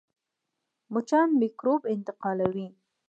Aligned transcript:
مچان 0.93 1.29
میکروب 1.39 1.81
انتقالوي 1.93 2.67